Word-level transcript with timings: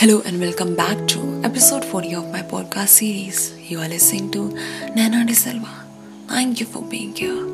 Hello 0.00 0.22
and 0.24 0.40
welcome 0.40 0.74
back 0.76 1.06
to 1.08 1.42
episode 1.44 1.84
40 1.84 2.14
of 2.14 2.32
my 2.32 2.40
podcast 2.40 2.88
series. 2.88 3.52
You 3.68 3.80
are 3.80 3.88
listening 3.88 4.30
to 4.30 4.48
Nana 4.96 5.26
De 5.26 5.34
Silva. 5.34 5.84
Thank 6.26 6.60
you 6.60 6.66
for 6.66 6.82
being 6.82 7.12
here. 7.14 7.44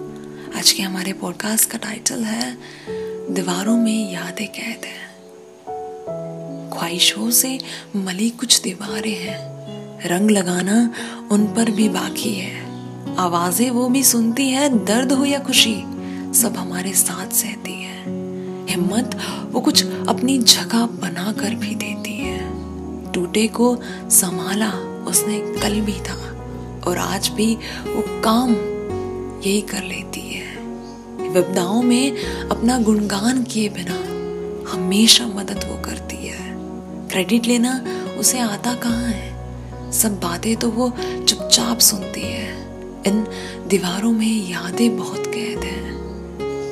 आज 0.56 0.72
के 0.72 0.82
हमारे 0.82 1.12
podcast 1.12 1.70
का 1.70 1.78
title 1.78 2.22
है 2.24 2.56
दीवारों 3.34 3.76
में 3.76 4.12
यादें 4.12 4.48
कैद 4.48 4.84
हैं 4.84 5.10
ख्वाहिशों 6.70 7.30
से 7.30 7.58
मली 7.96 8.30
कुछ 8.30 8.62
दीवारें 8.62 9.16
हैं 9.16 9.38
रंग 10.06 10.30
लगाना 10.30 10.94
उन 11.32 11.46
पर 11.46 11.70
भी 11.70 11.88
बाकी 11.88 12.34
है 12.34 12.64
आवाज़ें 13.16 13.70
वो 13.70 13.88
भी 13.88 14.04
सुनती 14.04 14.50
है, 14.50 14.84
दर्द 14.84 15.12
हो 15.12 15.24
या 15.24 15.38
खुशी, 15.38 15.76
सब 16.34 16.56
हमारे 16.56 16.92
साथ 16.92 17.30
सहती 17.30 17.82
है 17.82 18.00
हिम्मत, 18.70 19.20
वो 19.50 19.60
कुछ 19.60 19.86
अपनी 19.86 20.38
जगह 20.38 20.86
बना 20.86 21.32
कर 21.32 21.54
भी 21.54 21.74
देती 21.74 21.95
टूटे 23.16 23.46
को 23.46 23.78
संभाला 24.10 24.70
उसने, 25.08 25.60
कल 25.60 25.80
भी 25.80 25.92
था 25.92 26.16
और 26.86 26.98
आज 26.98 27.28
भी 27.28 27.54
वो 27.86 28.22
काम 28.22 28.50
यही 29.46 29.60
कर 29.60 29.82
लेती 29.82 30.20
है। 30.20 30.56
विपदाओं 31.32 31.82
में 31.82 32.16
अपना 32.48 32.78
गुणगान 32.78 33.42
किए 33.42 33.68
बिना 33.68 33.94
हमेशा 34.72 35.26
मदद 35.26 35.64
वो 35.68 35.82
करती 35.82 36.16
है। 36.16 36.54
क्रेडिट 37.08 37.46
लेना 37.46 37.84
उसे 38.18 38.38
आता 38.38 38.74
कहाँ 38.74 39.08
है? 39.08 39.36
सब 39.92 40.20
बातें 40.20 40.56
तो 40.56 40.70
वो 40.70 40.90
चुपचाप 41.28 41.78
सुनती 41.78 42.22
है। 42.22 42.52
इन 43.06 43.26
दीवारों 43.68 44.12
में 44.12 44.50
यादें 44.50 44.96
बहुत 44.96 45.26
कैद 45.26 45.58
हैं। 45.58 45.96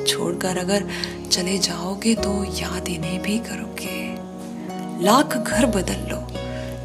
छोड़कर 0.05 0.57
अगर 0.57 0.87
चले 1.31 1.57
जाओगे 1.57 2.15
तो 2.15 2.43
याद 2.43 2.87
इन्हें 2.87 3.21
भी 3.21 3.39
करोगे। 3.39 4.04
लाख 5.01 5.37
घर 5.37 5.65
बदल 5.65 6.07
लो, 6.09 6.17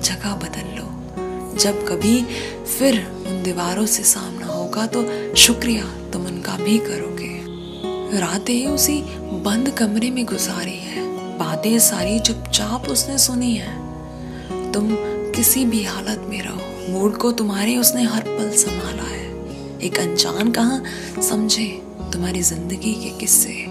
जगह 0.03 0.35
बदल 0.35 0.77
लो। 0.77 1.57
जब 1.57 1.87
कभी 1.89 2.23
फिर 2.69 2.97
उन 3.27 3.43
दीवारों 3.43 3.87
से 3.87 4.03
सामना 4.03 4.47
होगा 4.47 4.87
तो 4.87 5.03
शुक्रिया 5.37 5.85
तुम 6.11 6.27
उनका 6.27 6.57
भी 6.57 6.79
करोगे। 6.79 8.19
रातें 8.21 8.67
उसी 8.67 9.01
बंद 9.45 9.71
कमरे 9.71 10.11
में 10.11 10.25
गुजारी 10.25 10.79
है। 10.79 11.05
बातें 11.39 11.79
सारी 11.79 12.19
चुपचाप 12.21 12.89
उसने 12.89 13.19
सुनी 13.19 13.55
है। 13.55 14.73
तुम 14.73 14.89
किसी 15.33 15.65
भी 15.65 15.85
हालत 15.85 16.25
में 16.29 16.41
रहो। 16.43 16.93
मूड 16.93 17.17
को 17.17 17.33
तुम्हारे 17.33 17.77
उसने 17.77 18.05
हर 18.05 18.23
पल 18.23 18.51
संभाला 18.51 19.03
है। 19.03 19.79
एक 19.81 19.99
अनजान 19.99 20.51
कहा 20.53 20.81
समझे 21.23 21.69
तुम्हारी 22.13 22.43
ज़िंदगी 22.43 22.95
के 22.95 23.11
किस्से। 23.11 23.65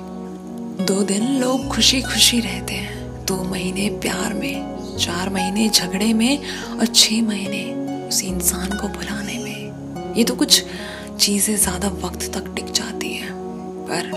दो 0.86 1.02
दिन 1.04 1.28
लोग 1.40 1.68
खुशी 1.68 2.02
खुशी 2.02 2.40
रहते 2.40 2.74
हैं। 2.74 2.99
दो 3.30 3.36
महीने 3.44 3.90
प्यार 3.90 4.34
में, 4.34 4.98
चार 4.98 5.30
महीने 5.30 5.70
झगड़े 5.70 6.14
में 6.14 6.40
और 6.80 6.86
छह 6.86 7.22
महीने 7.24 8.08
उसी 8.08 8.28
इंसान 8.28 8.70
को 8.70 8.88
भुलाने 8.88 9.38
में। 9.38 10.16
ये 10.18 10.24
तो 10.24 10.36
कुछ 10.36 10.64
चीज़ें 11.20 11.56
ज़्यादा 11.56 11.88
वक्त 11.88 12.32
तक 12.34 12.54
टिक 12.56 12.72
जाती 12.72 13.14
है, 13.14 13.30
पर 13.86 14.12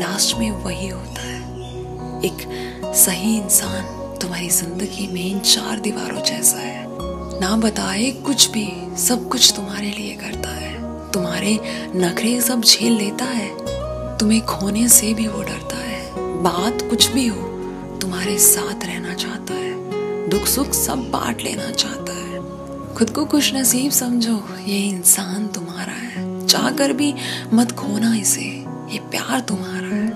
लास्ट 0.00 0.36
में 0.38 0.50
वही 0.50 0.88
होता 0.88 1.20
है। 1.20 2.24
एक 2.24 2.92
सही 2.96 3.36
इंसान 3.36 4.18
तुम्हारी 4.18 4.48
ज़िंदगी 4.50 5.06
में 5.06 5.24
इन 5.30 5.38
चार 5.38 5.80
दीवारों 5.80 6.22
जैसा 6.22 6.58
है। 6.58 6.84
ना 7.40 7.56
बताए 7.56 8.10
कुछ 8.10 8.50
भी, 8.50 8.68
सब 8.98 9.28
कुछ 9.28 9.52
तुम्हारे 9.56 9.90
लिए 9.90 10.14
करता 10.16 10.50
है। 10.50 11.10
तुम्हारे 11.12 11.58
नखरे 11.96 12.40
सब 12.40 12.60
झेल 12.60 12.92
लेता 12.92 13.24
है। 13.24 13.48
तुम्हें 14.18 14.44
खोने 14.46 14.88
से 14.88 15.14
भी 15.14 15.28
वो 15.28 15.42
डरता 15.42 15.76
है। 15.76 16.42
बात 16.42 16.88
कुछ 16.90 17.06
भी 17.06 17.26
हो 17.26 17.55
तुम्हारे 18.00 18.38
साथ 18.38 18.84
रहना 18.84 19.14
चाहता 19.14 19.54
है। 19.54 19.86
दुख 20.28 20.46
सुख 20.46 20.70
सब 20.70 20.98
बांट 20.98 21.42
लेना 21.42 21.70
चाहता 21.70 22.12
है। 22.12 22.36
खुद 22.94 23.10
को 23.10 23.24
खुश 23.24 23.54
नसीब 23.54 23.90
समझो, 23.90 24.44
ये 24.66 24.78
इंसान 24.78 25.46
तुम्हारा 25.46 25.92
है। 25.92 26.46
चाह 26.46 26.70
कर 26.70 26.92
भी 26.92 27.14
मत 27.54 27.72
खोना 27.72 28.16
इसे, 28.16 28.44
ये 28.90 28.98
प्यार 28.98 29.40
तुम्हारा 29.40 29.88
है। 29.88 30.06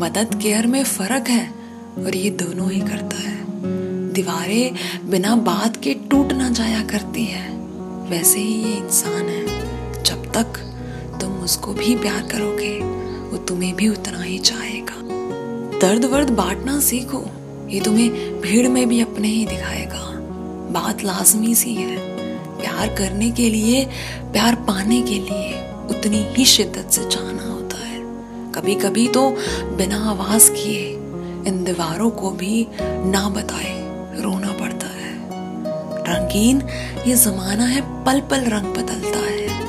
मदद, 0.00 0.40
केयर 0.42 0.66
में 0.66 0.84
फ़र्क 0.84 1.28
है 1.28 1.50
और 1.98 2.16
ये 2.16 2.30
दोनों 2.30 2.70
ही 2.70 2.80
करता 2.80 3.16
है। 3.16 3.44
दीवारें 4.12 4.74
बिना 5.10 5.36
बात 5.36 5.76
के 5.76 5.94
टूट 5.94 6.32
ना 6.32 6.50
जाया 6.50 6.84
करती 6.84 7.24
है। 7.24 7.50
वैसे 8.10 8.38
ही 8.38 8.54
ये 8.54 8.76
इंसान 8.76 9.28
है। 9.28 9.46
जब 10.02 10.32
तक 10.32 10.76
तुम 11.20 11.32
उसको 11.32 11.72
भी 11.72 11.96
प्यार 11.96 12.22
करोगे, 12.22 12.80
वो 13.30 13.36
तुम्हें 13.36 13.76
भी 13.76 13.88
उतना 13.88 14.22
ही 14.22 14.38
चाहेगा। 14.38 14.79
दर्द 15.80 16.04
वर्द 16.04 16.30
बांटना 16.30 16.80
सीखो। 16.80 17.26
ये 17.68 17.80
तुम्हें 17.80 18.40
भीड़ 18.40 18.68
में 18.68 18.88
भी 18.88 19.00
अपने 19.00 19.28
ही 19.28 19.46
दिखाएगा। 19.46 20.10
बात 20.70 21.04
लाजमी 21.04 21.54
सी 21.54 21.74
है। 21.74 21.96
प्यार 22.60 22.88
करने 22.88 23.30
के 23.30 23.50
लिए, 23.50 23.84
प्यार 24.22 24.54
पाने 24.54 25.02
के 25.02 25.14
लिए 25.14 25.72
उतनी 25.72 26.26
ही 26.28 26.44
शिद्दत 26.44 26.90
से 26.90 27.04
चाहना 27.04 27.42
होता 27.42 27.76
है। 27.76 27.98
कभी 28.52 28.74
कभी 28.74 29.08
तो 29.08 29.30
बिना 29.76 30.10
आवाज़ 30.10 30.50
किए 30.50 30.92
इन 31.46 31.64
दीवारों 31.64 32.10
को 32.10 32.30
भी 32.30 32.66
ना 32.82 33.28
बताए, 33.28 33.80
रोना 34.22 34.52
पड़ता 34.52 34.86
है। 34.86 35.28
रंगीन, 36.02 36.62
ये 37.06 37.16
जमाना 37.16 37.64
है 37.64 38.04
पल 38.04 38.20
पल 38.20 38.40
रंग 38.40 38.74
बदलता 38.74 39.18
है। 39.18 39.60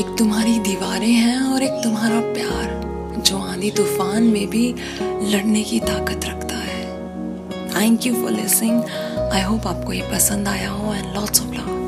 एक 0.00 0.14
तुम्हारी 0.18 0.58
दीवारें 0.58 1.12
हैं 1.12 1.40
और 1.40 1.62
एक 1.62 1.80
तुम्हारा 1.84 2.20
प्यार। 2.20 2.89
जो 3.22 3.38
आंधी 3.38 3.70
तूफ़ान 3.70 4.22
में 4.22 4.46
भी 4.50 4.74
लड़ने 5.02 5.62
की 5.62 5.80
ताकत 5.80 6.24
रखता 6.24 6.56
है। 6.56 6.84
Thank 7.74 8.06
you 8.06 8.14
for 8.14 8.30
listening 8.30 8.82
I 9.32 9.42
hope 9.42 9.66
आपको 9.66 9.92
ये 9.92 10.02
पसंद 10.02 10.48
आया 10.48 10.70
हो 10.70 10.94
एंड 10.94 11.14
लॉट्स 11.14 11.42
ऑफ़ 11.42 11.54
लव 11.54 11.79